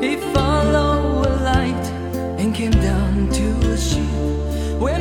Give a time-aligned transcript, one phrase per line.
[0.00, 1.86] He followed a light
[2.40, 4.98] and came down to a ship where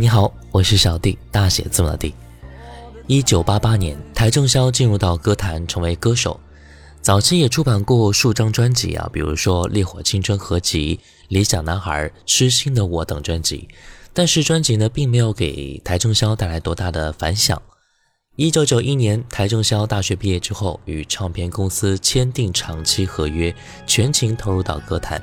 [0.00, 2.14] 你好，我是小弟，大写字母的弟。
[3.06, 6.40] 一九八八年，邰正宵进入到歌坛，成为歌手。
[7.02, 10.96] 早期也出版过数张专辑啊，比如说《烈火青春》合集、
[11.28, 13.68] 《理想男孩》、《痴心的我》等专辑。
[14.14, 17.60] 但是专辑呢，并没有给邰正宵带来多大的反响。
[18.36, 23.54] 一九九一年，邰正宵大学毕业之后，与唱片公司签订长期合约，
[23.86, 25.22] 全情投入到歌坛。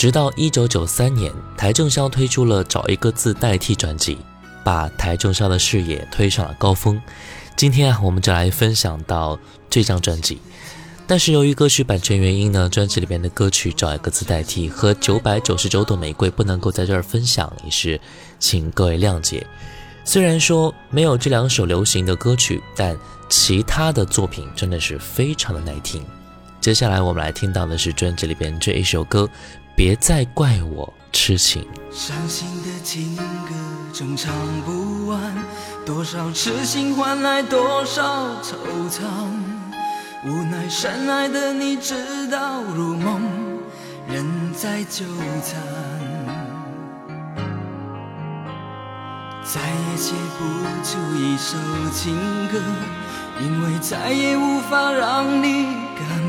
[0.00, 4.16] 直到一九九三年，邰正宵推出了《找一个字代替》专辑，
[4.64, 6.98] 把邰正宵的事业推上了高峰。
[7.54, 9.38] 今天啊，我们就来分享到
[9.68, 10.40] 这张专辑。
[11.06, 18.00] 但是由于歌曲版权原因呢，专辑里面的歌曲《找一个字代替》和《九百九十九朵玫瑰》不能够在这儿分享，也是
[18.38, 19.46] 请各位谅解。
[20.06, 22.96] 虽然说没有这两首流行的歌曲，但
[23.28, 26.02] 其他的作品真的是非常的耐听。
[26.60, 29.26] 接下来我们来听到的是专辑里边这一首歌。
[29.74, 33.54] 别再怪我痴情，伤心的情歌
[33.94, 34.30] 总唱
[34.66, 35.18] 不完，
[35.86, 38.52] 多少痴心换来多少惆
[38.90, 39.00] 怅，
[40.26, 43.22] 无奈深爱的你直到入梦
[44.06, 45.06] 仍在纠
[45.42, 45.58] 缠，
[49.42, 50.44] 再也写不
[50.84, 51.56] 出一首
[51.94, 52.14] 情
[52.52, 52.60] 歌，
[53.40, 55.64] 因为再也无法让你
[55.96, 56.19] 感。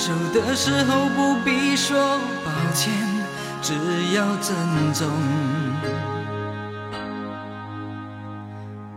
[0.00, 2.90] 手的时候不必说抱歉，
[3.60, 3.74] 只
[4.14, 4.56] 要珍
[4.94, 5.06] 重。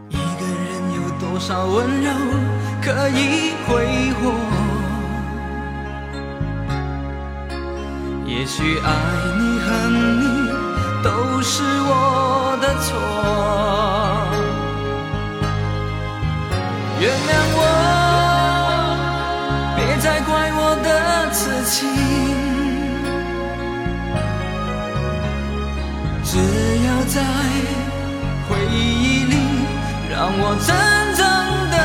[0.07, 2.09] 一个人有多少温柔
[2.81, 4.31] 可以挥霍？
[8.25, 8.87] 也许爱
[9.37, 9.69] 你恨
[10.21, 10.23] 你
[11.03, 12.95] 都是我的错，
[17.01, 17.11] 原谅
[17.57, 18.02] 我。
[21.73, 21.89] 情，
[26.23, 26.37] 只
[26.85, 27.15] 要在
[28.47, 29.33] 回忆里
[30.07, 30.69] 让我真
[31.17, 31.21] 正
[31.73, 31.75] 的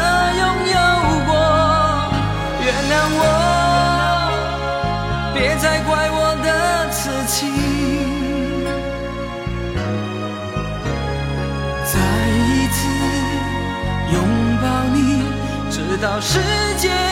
[0.40, 0.42] 拥
[0.76, 0.78] 有
[1.24, 1.30] 过。
[2.62, 3.22] 原谅我，
[5.32, 6.46] 别再怪我的
[6.92, 7.36] 痴情，
[11.86, 11.92] 再
[12.36, 12.78] 一次
[14.12, 14.16] 拥
[14.60, 14.96] 抱你，
[15.70, 16.38] 直到世
[16.76, 17.07] 界。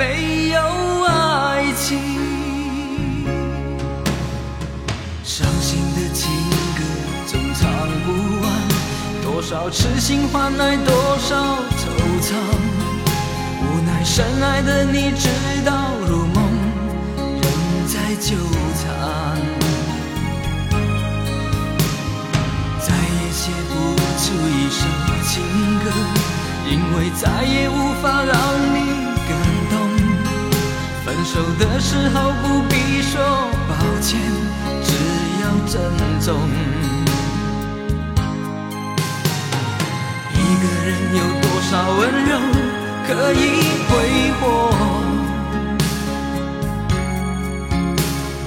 [0.00, 0.58] 没有
[1.04, 1.98] 爱情，
[5.22, 6.30] 伤心的情
[6.74, 6.80] 歌
[7.26, 7.70] 总唱
[8.06, 8.10] 不
[8.40, 8.48] 完，
[9.22, 11.36] 多少痴心换来多少
[11.76, 11.84] 惆
[12.22, 12.32] 怅，
[13.60, 15.28] 无奈深爱的你直
[15.66, 16.48] 到入梦
[17.18, 17.52] 仍
[17.86, 18.36] 在纠
[18.80, 19.36] 缠，
[22.80, 23.74] 再也写不
[24.16, 24.80] 出一首
[25.28, 25.42] 情
[25.84, 25.90] 歌，
[26.70, 28.34] 因为再也无法让
[28.74, 28.78] 你
[29.28, 29.59] 感。
[31.10, 33.20] 分手的时候不必说
[33.68, 34.16] 抱歉，
[34.84, 34.94] 只
[35.42, 35.82] 要珍
[36.20, 36.38] 重。
[40.32, 42.30] 一个人有多少温柔
[43.08, 43.42] 可以
[43.88, 43.90] 挥
[44.40, 44.44] 霍？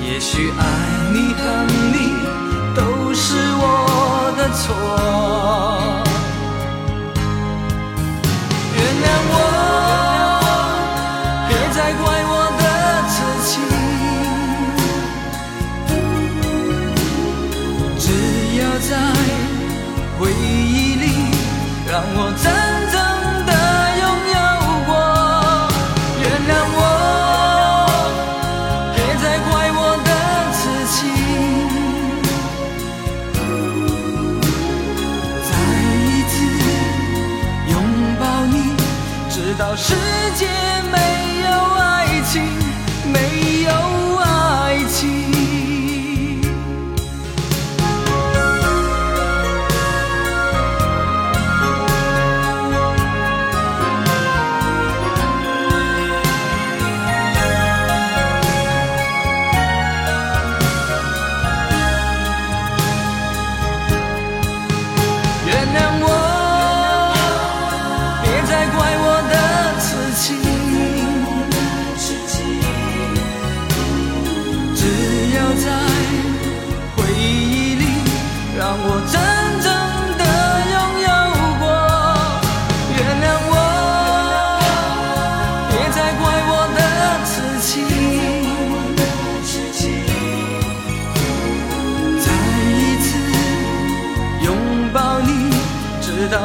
[0.02, 0.62] 也许爱
[1.12, 1.96] 你恨你
[2.74, 4.93] 都是我的错。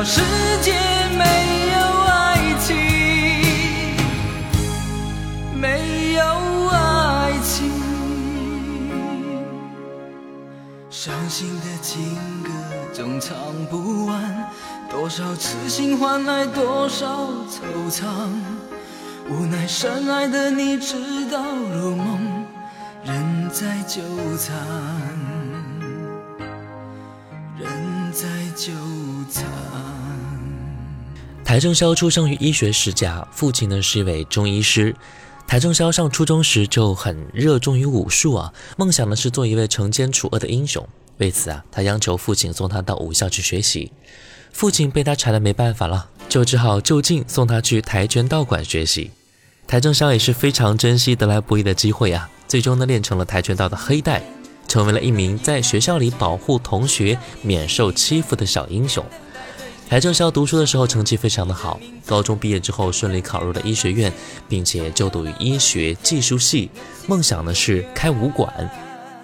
[0.05, 0.21] 世
[0.63, 0.73] 界
[1.17, 1.25] 没
[1.73, 2.77] 有爱情，
[5.55, 6.23] 没有
[6.69, 7.71] 爱情，
[10.89, 12.51] 伤心的情歌
[12.93, 13.37] 总唱
[13.69, 14.51] 不完，
[14.89, 18.05] 多少痴心换来多少惆怅。
[19.29, 20.95] 无奈深爱的你，直
[21.31, 22.47] 到入梦，
[23.05, 24.01] 仍在纠
[24.39, 24.57] 缠，
[27.59, 27.69] 仍
[28.13, 28.27] 在
[28.57, 28.73] 纠
[29.31, 29.45] 缠。
[31.49, 34.95] 台正宵出生于医学世家，父亲呢是一位中医师。
[35.47, 40.87] 台正宵上初中时就很热衷于武术啊，梦想呢是做一位惩奸除恶的英雄。
[41.17, 43.91] 为此啊，他央求父亲送他到武校去学习。
[44.53, 49.11] 父亲被他缠得没办法了，就只好就近送他去跆拳道馆学习。
[49.67, 54.23] 台正宵也是非常珍惜得来不易的机会啊，最终呢练成了跆拳道的黑带，
[54.69, 59.03] 成为了一名在学校里保护同学免受欺负的小英雄。
[59.89, 64.13] 台正宵读书的时候成绩非常的好，高中毕业之后顺利考入了医学院，
[64.47, 66.71] 并且就读于医学技术系，
[67.07, 68.53] 梦想呢是开武馆。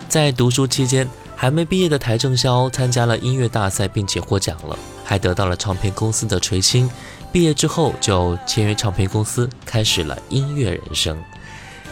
[0.08, 1.06] 在读书期间，
[1.36, 6.88] 还没毕业的台正宵参加了音乐大赛，并且获奖了，还得到了唱片公司的垂青。
[7.30, 11.14] 毕业之后就签约唱片公司，开始了音乐人生。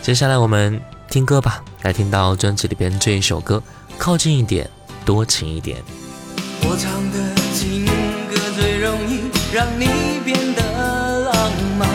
[0.00, 3.62] 接下来我们听歌吧，来听到专辑里边这一首歌，
[3.99, 4.71] 靠近一点，
[5.05, 5.76] 多情一点。
[6.62, 7.19] 我唱的
[8.62, 10.62] 最容易让你变得
[11.25, 11.88] 浪漫，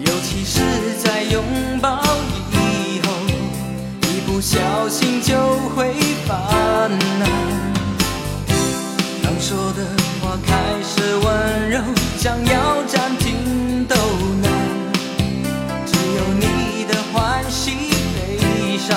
[0.00, 0.62] 尤其是
[1.04, 1.44] 在拥
[1.78, 2.02] 抱
[2.52, 3.12] 以后，
[4.08, 5.36] 一不小心就
[5.76, 5.92] 会
[6.26, 7.28] 犯难。
[9.22, 9.84] 当说的
[10.22, 11.82] 话开始温柔，
[12.16, 13.94] 想要暂停都
[14.40, 14.50] 难，
[15.84, 18.96] 只有你的欢喜悲伤，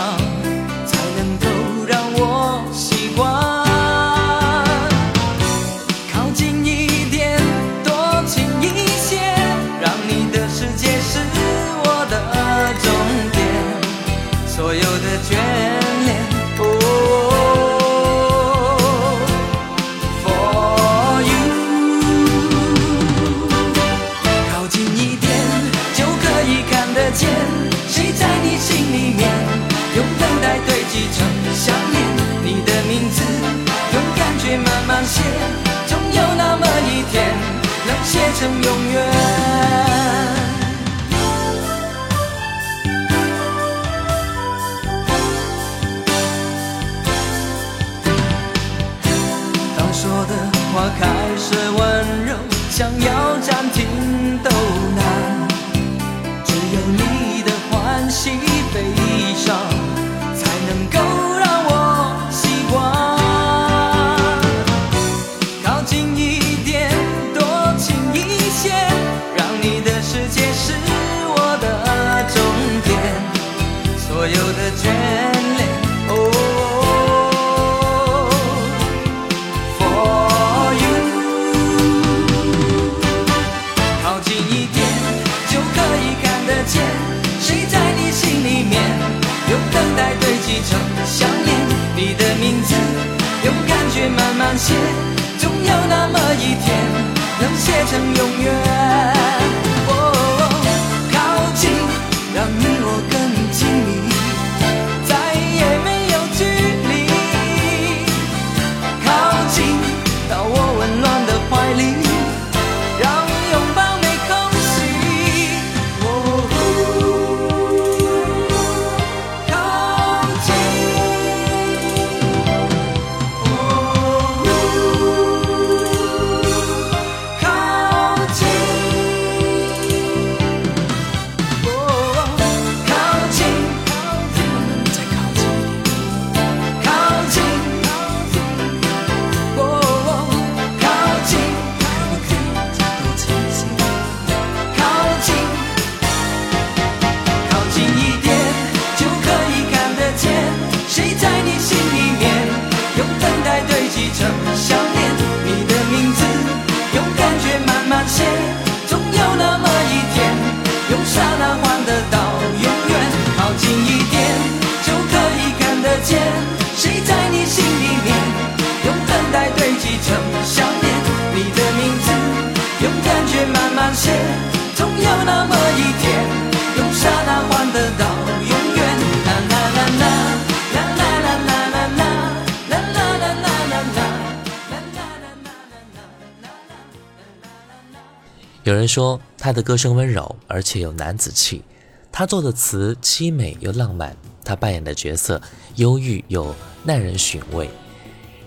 [188.70, 191.64] 有人说他的歌声温柔，而且有男子气。
[192.12, 195.42] 他做的词凄美又浪漫，他扮演的角色
[195.78, 197.68] 忧郁又耐人寻味。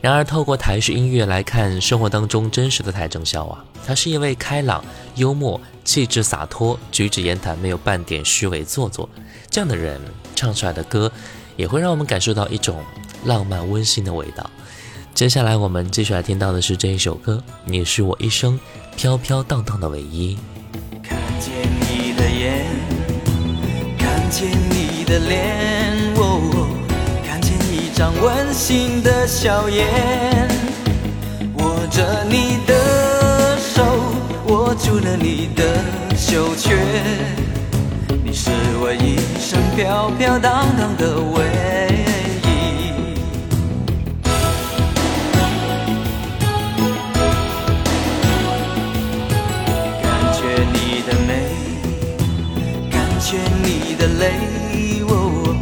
[0.00, 4.84] 然而，透过台式音乐来看生活当中真实的邰正宵啊，他是一位开朗、
[5.16, 9.08] 幽默、气质洒脱、举止言谈没有半点虚伪做作
[9.50, 10.00] 这样的人，
[10.36, 11.10] 唱出来的歌
[11.56, 12.80] 也会让我们感受到一种
[13.24, 14.48] 浪漫温馨的味道。
[15.14, 18.58] 接下来我们继续来听到的是这一首歌，《你是我一生
[18.96, 20.38] 飘飘荡荡的尾音》。
[21.08, 22.64] 看见你的眼，
[23.99, 26.68] 看见你的脸，哦，
[27.26, 29.87] 看见一张温馨的笑颜。
[31.54, 33.84] 握着你的手，
[34.46, 35.62] 握住了你的
[36.16, 36.76] 羞怯，
[38.25, 41.42] 你是我一生飘飘荡荡的唯
[54.22, 55.56] 泪，哦，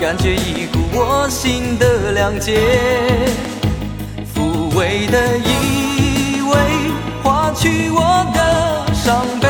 [0.00, 2.54] 感觉一股我心的谅解，
[4.32, 6.54] 抚慰的依偎，
[7.24, 9.48] 化去我的伤悲。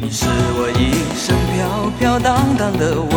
[0.00, 0.24] 你是
[0.56, 3.16] 我一生飘飘荡荡的唯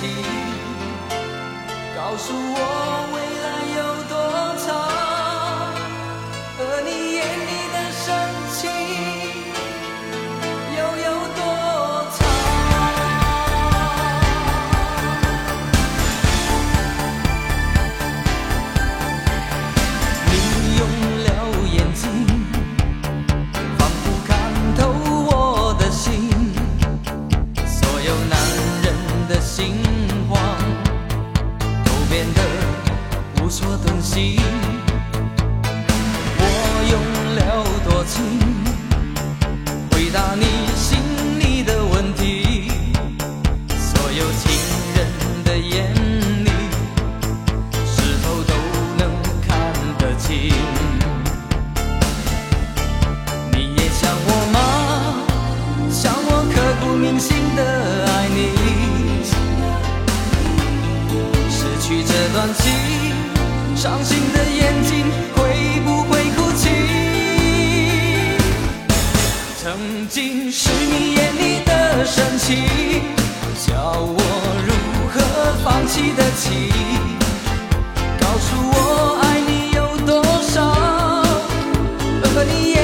[0.00, 0.08] 情，
[1.96, 3.17] 告诉我
[70.50, 72.56] 是你眼里的深情，
[73.66, 74.20] 叫我
[74.66, 74.70] 如
[75.12, 75.16] 何
[75.64, 76.70] 放弃得起？
[78.20, 80.56] 告诉我爱你有多少？
[82.22, 82.77] 而你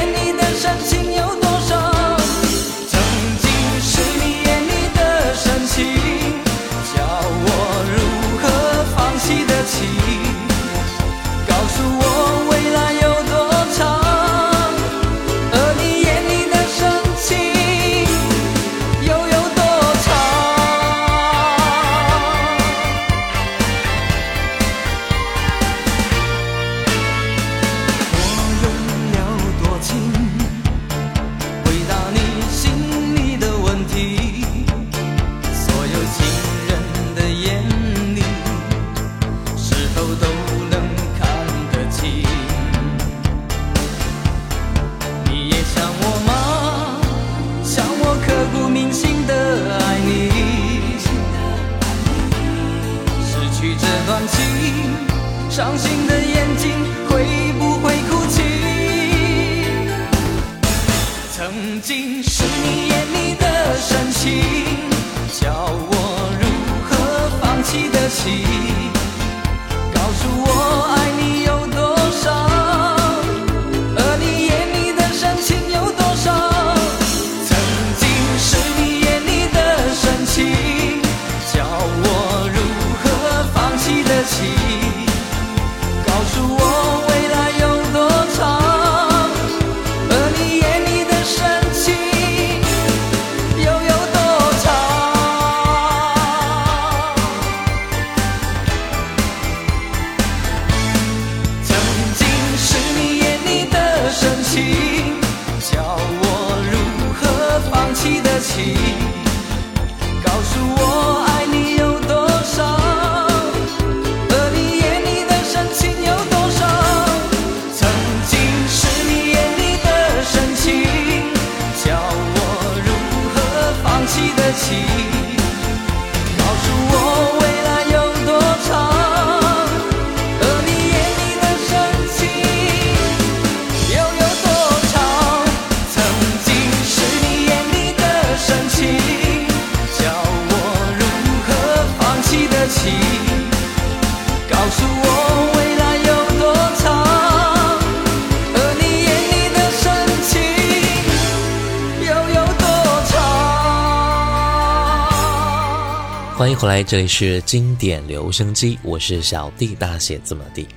[156.55, 160.69] 迎回来，这里是经典留声机，我是小弟，大写字母的弟。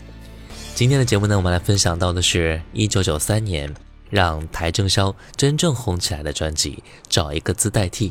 [0.73, 3.71] 今天的节目呢，我们来分享到的是一九九三年
[4.09, 6.71] 让邰正宵真正红起来的专辑
[7.07, 8.09] 《找一个字代替》。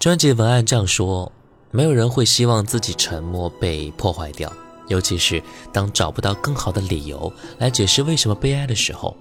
[0.00, 1.30] 专辑文案这样说：
[1.70, 4.52] 没有人会希望自己沉默被破坏掉，
[4.88, 5.40] 尤其是
[5.72, 9.16] 当找不到更好的理由来解释为什么悲哀的时候。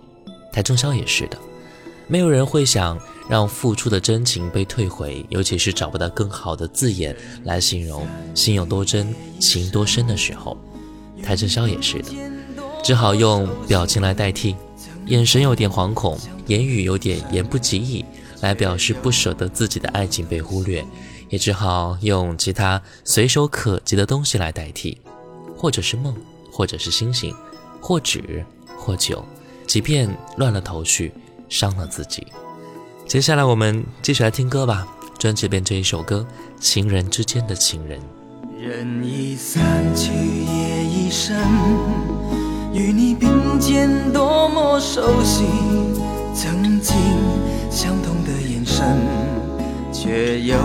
[0.51, 1.37] 邰正宵也是的，
[2.11, 10.57] 没有人会想让付出的真情被退回，尤其是找不到更好的字眼来形容心有多真、情多深的时候。
[11.23, 12.09] 邰正宵也是的，
[12.83, 14.57] 只好用表情来代替，
[15.05, 18.03] 眼神有点惶恐，言语有点言不及义，
[18.41, 20.85] 来表示不舍得自己的爱情被忽略，
[21.29, 24.97] 也只好用其他随手可及的东西来代替，
[25.55, 26.13] 或者是梦，
[26.51, 27.33] 或者是星星，
[27.79, 28.45] 或纸，
[28.75, 29.23] 或酒，
[29.65, 31.13] 即便乱了头绪，
[31.51, 32.25] 伤了自己。
[33.05, 34.87] 接下来我们继续来听歌吧，
[35.19, 36.25] 专辑里边这一首歌
[36.63, 37.99] 《情人之间的情人》。
[38.57, 39.61] 人已散
[39.95, 41.35] 去夜已深，
[42.73, 45.43] 与你并肩多么熟悉，
[46.33, 46.95] 曾经
[47.69, 48.97] 相同的眼神，
[49.91, 50.55] 却又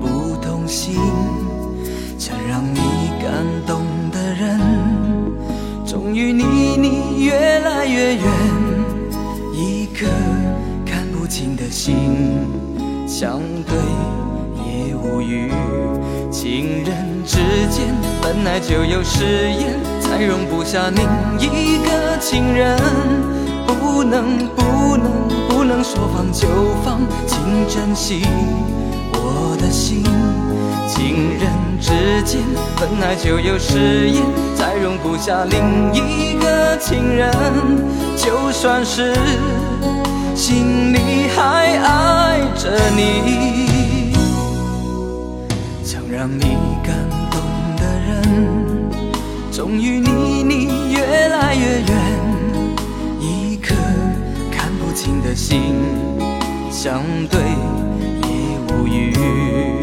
[0.00, 0.94] 不同心。
[2.18, 2.78] 曾让你
[3.20, 4.60] 感动的人，
[5.84, 8.24] 终于离你越来越远，
[9.94, 10.06] 颗
[10.84, 11.94] 看不清的心，
[13.06, 13.76] 相对
[14.66, 15.52] 也无语。
[16.32, 17.38] 情人之
[17.70, 21.04] 间本来就有誓言，才容不下另
[21.38, 22.76] 一个情人。
[23.66, 26.48] 不能不能不能说放就
[26.84, 28.22] 放，请珍惜
[29.12, 30.02] 我的心。
[30.94, 32.40] 情人之间
[32.78, 34.22] 本来就有誓言，
[34.54, 37.32] 再容不下另一个情人。
[38.16, 39.12] 就算是
[40.36, 44.14] 心里还爱着你。
[46.16, 46.94] 让你感
[47.28, 47.40] 动
[47.76, 48.88] 的人，
[49.50, 51.90] 终于离你越来越远。
[53.20, 53.74] 一颗
[54.52, 55.74] 看不清的心，
[56.70, 57.40] 相对
[58.22, 58.28] 也
[58.72, 59.73] 无语。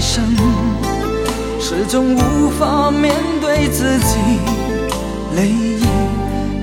[0.00, 0.24] 一生，
[1.60, 4.16] 始终无法面对自己，
[5.36, 5.82] 泪已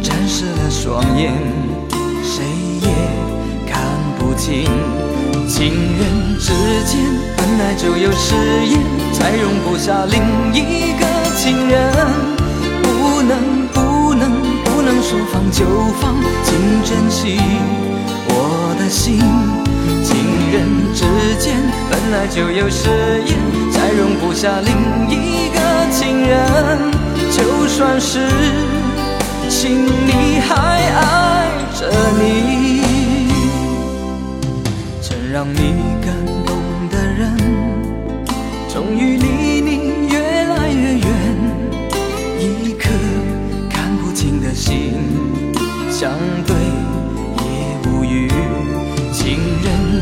[0.01, 1.31] 沾湿了双眼，
[2.23, 2.43] 谁
[2.81, 2.89] 也
[3.71, 3.79] 看
[4.17, 4.65] 不清。
[5.47, 6.51] 情人之
[6.87, 6.99] 间
[7.37, 8.33] 本来就有誓
[8.65, 8.81] 言，
[9.13, 10.19] 才容不下另
[10.51, 11.93] 一个情人。
[12.81, 14.31] 不能不能
[14.65, 15.63] 不能说放就
[16.01, 17.39] 放，请珍惜
[18.29, 19.19] 我的心。
[20.03, 20.17] 情
[20.51, 21.05] 人之
[21.39, 21.55] 间
[21.89, 22.89] 本来就有誓
[23.25, 23.37] 言，
[23.71, 24.73] 再容不下另
[25.09, 25.59] 一个
[25.91, 26.91] 情人。
[27.31, 28.29] 就算是
[29.49, 32.81] 心里还爱着你，
[35.01, 35.75] 曾让你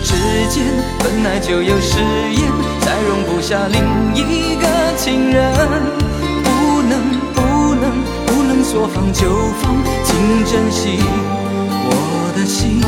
[0.05, 0.13] 之
[0.49, 0.63] 间
[0.99, 2.43] 本来就有誓言，
[2.81, 3.81] 再容不下另
[4.13, 5.51] 一个情人。
[6.43, 6.49] 不
[6.83, 6.93] 能
[7.33, 7.83] 不能
[8.27, 9.25] 不能说放就
[9.59, 10.99] 放，请珍惜
[11.89, 12.79] 我的心。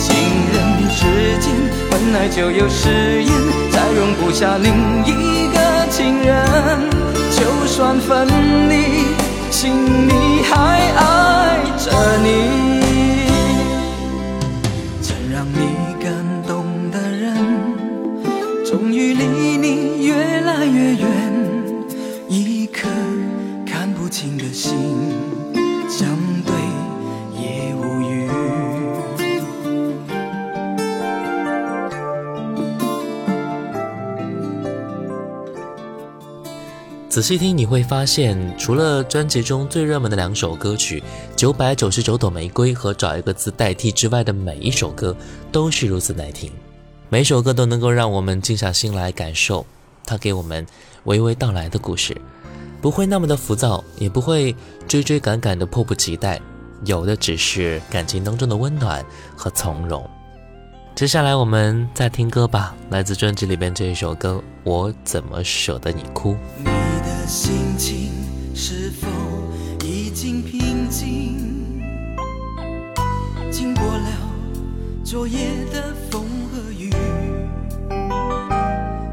[0.00, 0.12] 情
[0.52, 0.54] 人
[0.90, 1.00] 之
[1.38, 1.54] 间
[1.88, 3.32] 本来就有誓言，
[3.70, 4.74] 再容不下另
[5.06, 5.56] 一个
[5.90, 6.90] 情人。
[7.30, 8.26] 就算分
[8.68, 9.06] 离。
[9.48, 9.70] 心
[10.08, 11.92] 里还爱着
[12.24, 12.81] 你，
[37.12, 40.98] 仔细听，你会发现，除了专辑中最热门的两首歌曲
[41.36, 45.14] 《九百九十九朵玫瑰》和《找一个字代替》之外的每一首歌
[45.52, 46.50] 都是如此耐听。
[47.10, 49.66] 每首歌都能够让我们静下心来感受
[50.06, 50.66] 它给我们
[51.04, 52.18] 娓娓道来的故事，
[52.80, 54.56] 不会那么的浮躁，也不会
[54.88, 56.40] 追追赶赶的迫不及待，
[56.86, 59.04] 有的只是感情当中的温暖
[59.36, 60.08] 和从容。
[60.94, 66.32] 接下来我们再听歌吧，来自专辑里边这一首歌《我怎么舍得你哭》。
[66.58, 68.10] 你的心情
[68.54, 69.08] 是否
[69.84, 71.82] 已经平静？
[73.50, 74.06] 经过了
[75.02, 76.90] 昨夜的风和雨，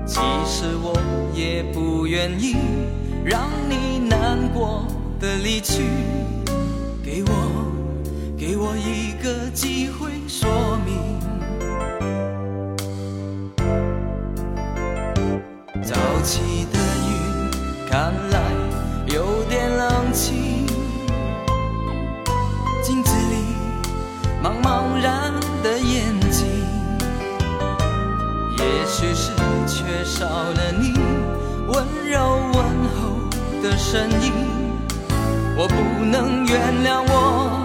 [0.05, 0.93] 其实我
[1.33, 2.57] 也不愿意
[3.25, 4.85] 让你难过
[5.19, 5.81] 的离去。
[7.03, 7.31] 给我，
[8.37, 11.18] 给我一个机会说明。
[16.23, 16.79] 起的。
[17.89, 18.39] 看来
[19.07, 20.63] 有点冷清，
[22.83, 23.55] 镜子里
[24.43, 26.45] 茫茫然的眼睛，
[28.59, 29.31] 也许是
[29.65, 30.93] 缺少了你
[31.67, 33.17] 温柔问候
[33.63, 34.31] 的声音，
[35.57, 37.58] 我不能原谅我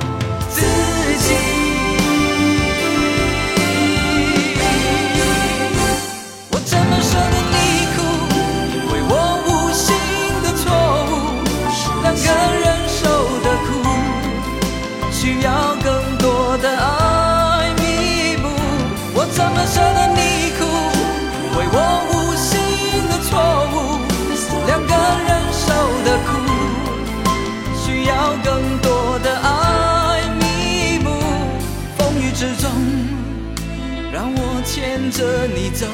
[34.74, 35.86] 牵着你走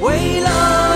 [0.00, 0.87] 为了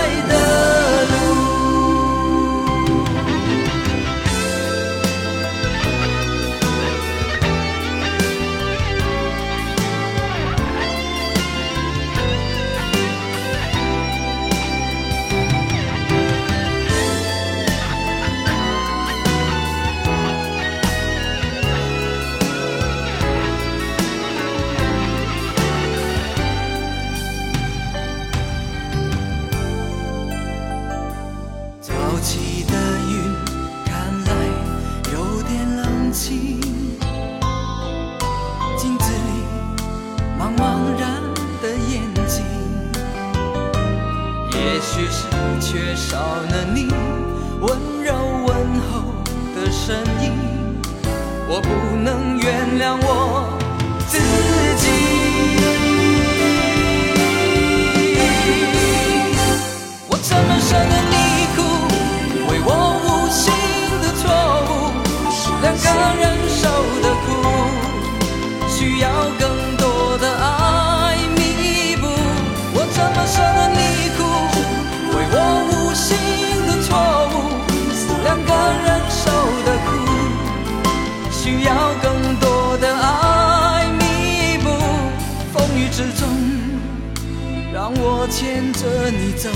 [88.53, 89.49] 牵着你走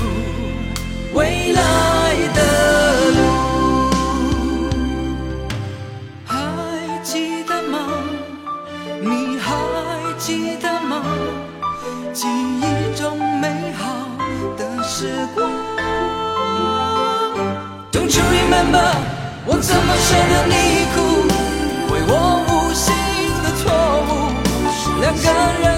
[1.13, 1.61] 未来
[2.33, 2.41] 的
[3.11, 3.91] 路，
[6.25, 6.33] 还
[7.03, 7.77] 记得吗？
[8.99, 9.53] 你还
[10.17, 11.03] 记得吗？
[12.11, 12.63] 记忆
[12.99, 14.09] 中美好
[14.57, 15.47] 的时光。
[17.91, 18.95] Don't you remember？
[19.45, 20.55] 我怎么舍得你
[20.95, 20.95] 哭？
[21.93, 22.11] 为我
[22.49, 22.85] 无心
[23.43, 23.69] 的错
[24.09, 24.11] 误，
[25.01, 25.25] 两个
[25.61, 25.76] 人。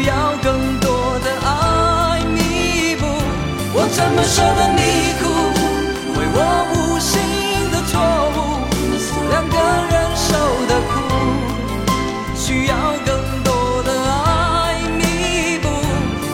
[0.00, 3.04] 需要更多的爱弥补。
[3.74, 5.28] 我怎么舍得你哭，
[6.18, 6.36] 为我
[6.72, 7.20] 无心
[7.70, 8.00] 的错
[8.34, 8.64] 误，
[9.28, 9.54] 两个
[9.92, 10.28] 人受
[10.70, 10.92] 的苦，
[12.34, 13.12] 需要更
[13.44, 15.68] 多的爱弥补。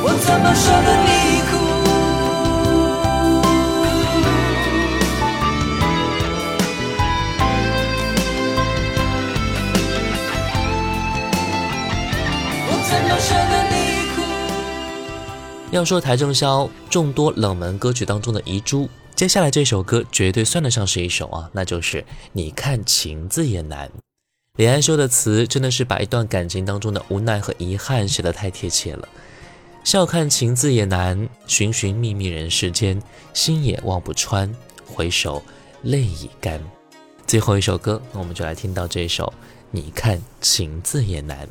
[0.00, 0.88] 我怎么舍得
[15.76, 22.00] 要说邰正宵众多冷门歌曲当中的遗珠，接下来这首歌绝对算得上是一首啊，那就是
[22.32, 23.86] 《你看情字也难》。
[24.56, 29.06] 李安修的词真的是把一段感情当中的无奈和遗憾写得太贴切了。
[29.84, 32.98] 笑看情字也难，寻寻觅觅人世间，
[33.34, 34.50] 心也望不穿，
[34.86, 35.42] 回首
[35.82, 36.58] 泪已干。
[37.26, 39.26] 最后一首歌，我们就来听到这首
[39.70, 41.46] 《你看情字也难》。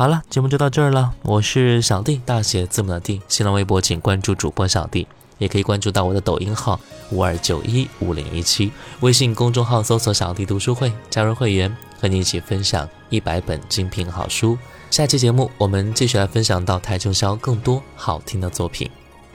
[0.00, 1.12] 好了，节目就到这儿了。
[1.20, 3.20] 我是小弟，大写字母的弟。
[3.28, 14.56] 新浪微博请关注主播小弟，也可以关注到我的抖音号五二九一五零一七，微信公众号搜索“小弟读书会”，加入会员，和你一起分享一百本精品好书。
[14.90, 18.90] 下期节目我们继续来分享到邰正宵更多好听的作品。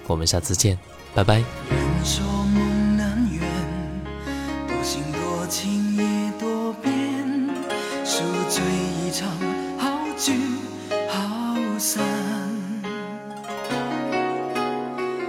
[0.08, 0.80] 我们下次见，
[1.14, 1.36] 拜拜。
[1.36, 1.46] 人
[2.04, 3.40] 说梦难圆，
[4.68, 6.92] 多情多情也多变，
[8.04, 9.30] 宿醉一场，
[10.18, 10.32] 聚
[11.10, 12.04] 好散。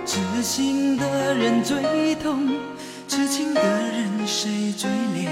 [0.06, 2.48] 痴心的人最痛，
[3.08, 5.28] 痴情的人谁最怜？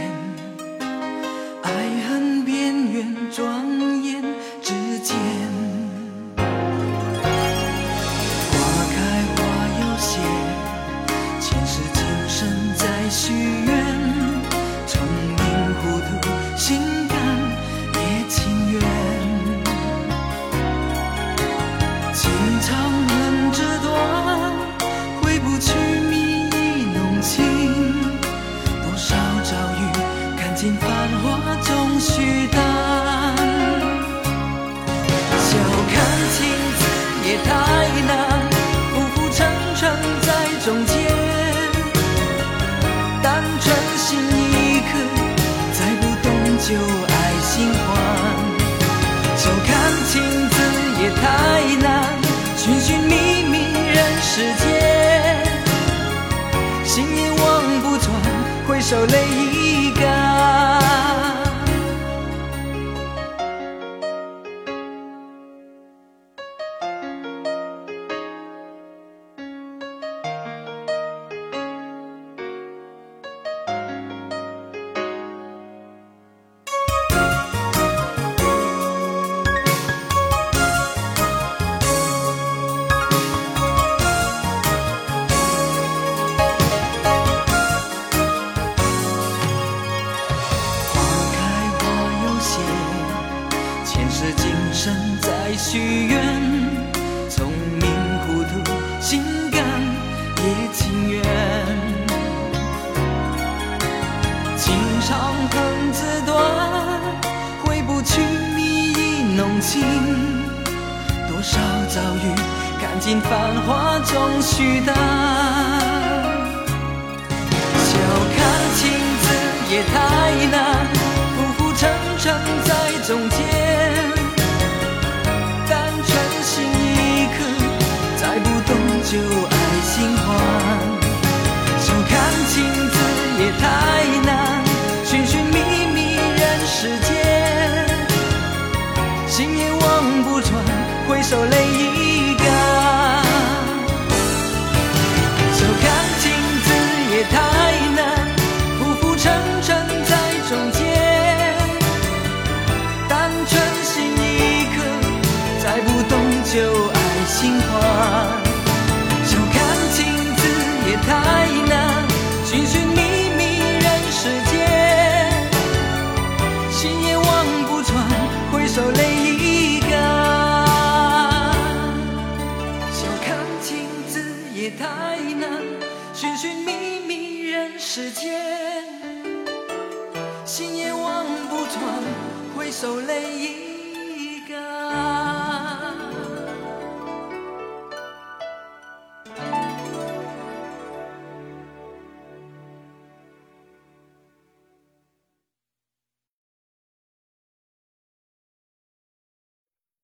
[1.63, 1.71] 爱
[2.09, 3.74] 恨边缘，转
[58.85, 59.64] 回首泪已